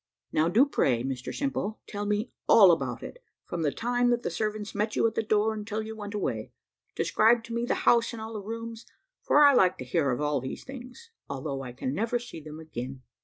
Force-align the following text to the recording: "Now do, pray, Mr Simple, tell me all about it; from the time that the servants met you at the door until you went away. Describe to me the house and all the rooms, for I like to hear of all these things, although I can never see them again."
"Now 0.31 0.49
do, 0.49 0.65
pray, 0.65 1.03
Mr 1.03 1.31
Simple, 1.31 1.79
tell 1.85 2.07
me 2.07 2.31
all 2.49 2.71
about 2.71 3.03
it; 3.03 3.21
from 3.45 3.61
the 3.61 3.71
time 3.71 4.09
that 4.09 4.23
the 4.23 4.31
servants 4.31 4.73
met 4.73 4.95
you 4.95 5.05
at 5.05 5.13
the 5.13 5.21
door 5.21 5.53
until 5.53 5.83
you 5.83 5.95
went 5.95 6.15
away. 6.15 6.53
Describe 6.95 7.43
to 7.43 7.53
me 7.53 7.65
the 7.65 7.75
house 7.85 8.11
and 8.11 8.19
all 8.19 8.33
the 8.33 8.41
rooms, 8.41 8.87
for 9.21 9.45
I 9.45 9.53
like 9.53 9.77
to 9.77 9.85
hear 9.85 10.09
of 10.09 10.19
all 10.19 10.41
these 10.41 10.63
things, 10.63 11.11
although 11.29 11.61
I 11.61 11.71
can 11.71 11.93
never 11.93 12.17
see 12.17 12.39
them 12.41 12.59
again." 12.59 13.03